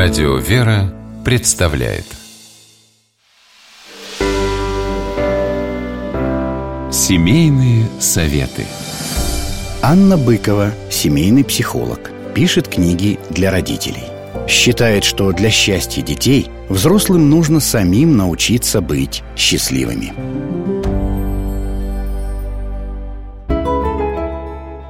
Радио 0.00 0.36
«Вера» 0.36 0.94
представляет 1.24 2.04
Семейные 6.92 7.88
советы 7.98 8.64
Анна 9.82 10.16
Быкова, 10.16 10.70
семейный 10.88 11.44
психолог, 11.44 12.12
пишет 12.32 12.68
книги 12.68 13.18
для 13.30 13.50
родителей. 13.50 14.04
Считает, 14.46 15.02
что 15.02 15.32
для 15.32 15.50
счастья 15.50 16.00
детей 16.00 16.48
взрослым 16.68 17.28
нужно 17.28 17.58
самим 17.58 18.16
научиться 18.16 18.80
быть 18.80 19.24
счастливыми. 19.36 20.12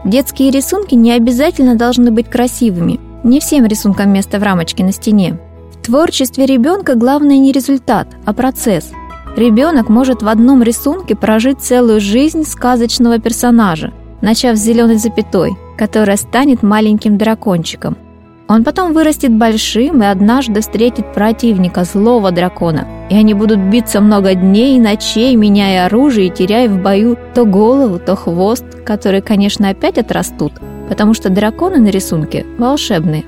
Детские 0.05 0.51
рисунки 0.51 0.95
не 0.95 1.13
обязательно 1.13 1.77
должны 1.77 2.11
быть 2.11 2.29
красивыми. 2.29 3.08
Не 3.29 3.41
всем 3.41 3.67
рисункам 3.67 4.11
место 4.11 4.39
в 4.39 4.43
рамочке 4.43 4.83
на 4.83 4.91
стене. 4.91 5.39
В 5.73 5.85
творчестве 5.85 6.47
ребенка 6.47 6.95
главное 6.95 7.37
не 7.37 7.53
результат, 7.53 8.09
а 8.25 8.33
процесс. 8.33 8.91
Ребенок 9.37 9.91
может 9.91 10.23
в 10.23 10.29
одном 10.29 10.63
рисунке 10.63 11.15
прожить 11.15 11.61
целую 11.61 12.01
жизнь 12.01 12.45
сказочного 12.45 13.19
персонажа, 13.19 13.93
начав 14.23 14.57
с 14.57 14.63
зеленой 14.63 14.97
запятой, 14.97 15.59
которая 15.77 16.17
станет 16.17 16.63
маленьким 16.63 17.19
дракончиком– 17.19 17.99
он 18.51 18.65
потом 18.65 18.95
вырастет 18.95 19.31
большим 19.31 20.03
и 20.03 20.07
однажды 20.07 20.63
встретит 20.63 21.13
противника, 21.13 21.85
злого 21.85 22.31
дракона. 22.31 22.89
И 23.11 23.15
они 23.15 23.35
будут 23.35 23.59
биться 23.59 24.01
много 24.01 24.35
дней 24.35 24.79
и 24.79 24.81
ночей, 24.81 25.37
меняя 25.37 25.85
оружие 25.85 26.29
и 26.29 26.31
теряя 26.31 26.67
в 26.67 26.83
бою 26.83 27.19
то 27.35 27.45
голову, 27.45 27.99
то 27.99 28.17
хвост, 28.17 28.65
которые, 28.87 29.21
конечно, 29.21 29.69
опять 29.69 29.99
отрастут, 29.99 30.55
потому 30.89 31.15
что 31.15 31.31
драконы 31.31 31.79
на 31.79 31.89
рисунке 31.89 32.47
волшебные. 32.59 33.25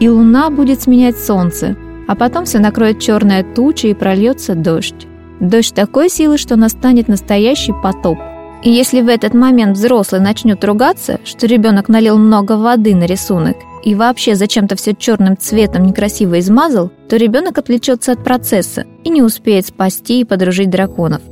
И 0.00 0.08
луна 0.08 0.50
будет 0.50 0.82
сменять 0.82 1.18
солнце, 1.18 1.76
а 2.08 2.14
потом 2.14 2.44
все 2.44 2.58
накроет 2.58 3.00
черная 3.00 3.44
туча 3.44 3.88
и 3.88 3.94
прольется 3.94 4.54
дождь. 4.54 5.06
Дождь 5.40 5.74
такой 5.74 6.08
силы, 6.08 6.38
что 6.38 6.56
настанет 6.56 7.08
настоящий 7.08 7.72
потоп. 7.82 8.18
И 8.62 8.70
если 8.70 9.00
в 9.00 9.08
этот 9.08 9.32
момент 9.32 9.76
взрослый 9.76 10.20
начнет 10.20 10.62
ругаться, 10.64 11.18
что 11.24 11.46
ребенок 11.46 11.88
налил 11.88 12.18
много 12.18 12.56
воды 12.58 12.94
на 12.94 13.04
рисунок, 13.04 13.56
и 13.82 13.94
вообще 13.94 14.34
зачем-то 14.34 14.76
все 14.76 14.94
черным 14.94 15.38
цветом 15.38 15.86
некрасиво 15.86 16.38
измазал, 16.38 16.90
то 17.08 17.16
ребенок 17.16 17.56
отвлечется 17.56 18.12
от 18.12 18.22
процесса 18.22 18.84
и 19.04 19.08
не 19.08 19.22
успеет 19.22 19.66
спасти 19.66 20.20
и 20.20 20.24
подружить 20.24 20.68
драконов. 20.68 21.22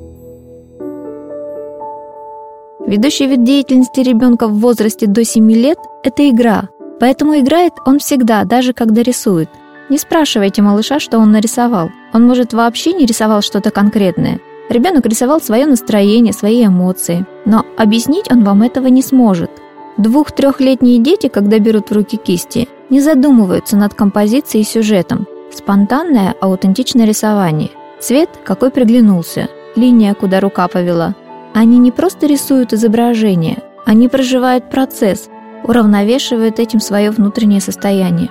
Ведущий 2.89 3.27
вид 3.27 3.45
деятельности 3.45 4.01
ребенка 4.01 4.49
в 4.49 4.59
возрасте 4.59 5.07
до 5.07 5.25
7 5.25 5.53
лет– 5.53 5.79
это 6.03 6.29
игра, 6.29 6.69
поэтому 6.99 7.39
играет 7.39 7.75
он 7.85 7.99
всегда, 7.99 8.45
даже 8.45 8.73
когда 8.73 9.03
рисует. 9.03 9.51
Не 9.91 9.99
спрашивайте 9.99 10.63
малыша, 10.63 10.99
что 10.99 11.19
он 11.19 11.31
нарисовал. 11.31 11.91
Он, 12.13 12.27
может, 12.27 12.53
вообще 12.53 12.93
не 12.93 13.07
рисовал 13.07 13.43
что-то 13.43 13.71
конкретное. 13.71 14.41
Ребенок 14.69 15.07
рисовал 15.07 15.41
свое 15.41 15.67
настроение, 15.67 16.33
свои 16.33 16.67
эмоции. 16.67 17.25
Но 17.45 17.65
объяснить 17.77 18.31
он 18.31 18.43
вам 18.43 18.63
этого 18.63 18.89
не 18.89 19.03
сможет– 19.03 19.51
Двух-трехлетние 19.99 21.01
дети, 21.01 21.27
когда 21.27 21.59
берут 21.59 21.91
в 21.91 21.93
руки 21.93 22.17
кисти, 22.17 22.69
не 22.89 23.01
задумываются 23.01 23.77
над 23.77 23.95
композицией 23.95 24.63
и 24.63 24.67
сюжетом. 24.67 25.27
Спонтанное, 25.53 26.37
аутентичное 26.41 27.05
рисование. 27.05 27.71
Цвет, 27.99 28.31
какой 28.45 28.71
приглянулся, 28.71 29.49
линия, 29.75 30.15
куда 30.15 30.39
рука 30.39 30.69
повела. 30.69 31.17
Они 31.61 31.79
не 31.79 31.91
просто 31.91 32.29
рисуют 32.29 32.73
изображение, 32.73 33.65
они 33.85 34.07
проживают 34.07 34.71
процесс, 34.71 35.29
уравновешивают 35.65 36.61
этим 36.61 36.79
свое 36.79 37.11
внутреннее 37.11 37.61
состояние. 37.61 38.31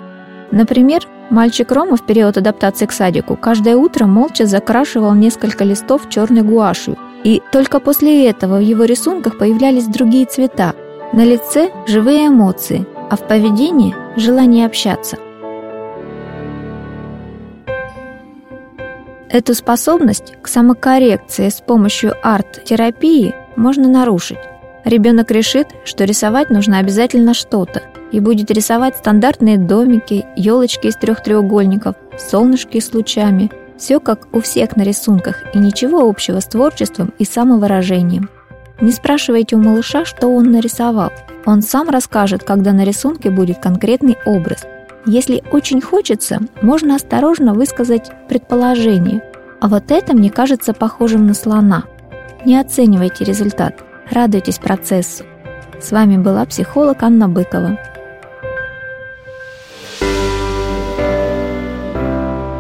Например, 0.52 1.02
мальчик 1.30 1.70
Рома 1.74 1.98
в 1.98 2.06
период 2.06 2.38
адаптации 2.38 2.86
к 2.86 2.94
садику 2.94 3.36
каждое 3.36 3.76
утро 3.76 4.06
молча 4.06 4.46
закрашивал 4.46 5.14
несколько 5.14 5.66
листов 5.66 6.08
черной 6.08 6.44
гуашью, 6.44 6.98
и 7.26 7.42
только 7.52 7.82
после 7.82 8.30
этого 8.30 8.60
в 8.60 8.62
его 8.62 8.86
рисунках 8.86 9.38
появлялись 9.38 9.88
другие 9.88 10.26
цвета, 10.26 10.74
на 11.12 11.26
лице 11.26 11.70
живые 11.86 12.30
эмоции, 12.30 12.88
а 13.10 13.18
в 13.18 13.28
поведении 13.28 13.94
желание 14.16 14.66
общаться. 14.66 15.18
Эту 19.30 19.54
способность 19.54 20.36
к 20.42 20.48
самокоррекции 20.48 21.50
с 21.50 21.62
помощью 21.62 22.14
арт-терапии 22.24 23.36
можно 23.56 23.90
нарушить. 23.90 24.38
Ребенок 24.86 25.32
решит, 25.32 25.68
что 25.84 26.06
рисовать 26.06 26.50
нужно 26.50 26.80
обязательно 26.80 27.34
что-то, 27.34 27.82
и 28.14 28.22
будет 28.22 28.52
рисовать 28.52 28.96
стандартные 28.96 29.58
домики, 29.58 30.26
елочки 30.38 30.88
из 30.88 30.96
трех 30.96 31.22
треугольников, 31.22 31.96
солнышки 32.18 32.80
с 32.80 32.94
лучами. 32.94 33.52
Все 33.78 34.00
как 34.00 34.28
у 34.34 34.40
всех 34.40 34.78
на 34.78 34.84
рисунках, 34.84 35.44
и 35.54 35.60
ничего 35.60 36.08
общего 36.08 36.40
с 36.40 36.46
творчеством 36.46 37.14
и 37.20 37.26
самовыражением. 37.26 38.30
Не 38.80 38.92
спрашивайте 38.92 39.56
у 39.56 39.60
малыша, 39.60 40.06
что 40.06 40.28
он 40.28 40.52
нарисовал. 40.52 41.12
Он 41.46 41.62
сам 41.62 41.90
расскажет, 41.90 42.44
когда 42.44 42.72
на 42.72 42.86
рисунке 42.86 43.30
будет 43.30 43.60
конкретный 43.60 44.18
образ. 44.26 44.66
Если 45.10 45.42
очень 45.52 45.80
хочется, 45.80 46.42
можно 46.62 46.96
осторожно 46.96 47.54
высказать 47.54 48.12
предположение. 48.28 49.24
А 49.62 49.70
вот 49.70 49.90
это 49.90 50.14
мне 50.14 50.30
кажется 50.30 50.74
похожим 50.74 51.28
на 51.28 51.34
слона. 51.34 51.86
Не 52.46 52.60
оценивайте 52.60 53.24
результат, 53.24 53.86
радуйтесь 54.12 54.60
процессу. 54.60 55.24
С 55.80 55.92
вами 55.92 56.18
была 56.18 56.46
психолог 56.46 57.04
Анна 57.04 57.30
Быкова. 57.30 57.80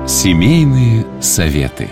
Семейные 0.07 1.05
советы. 1.19 1.89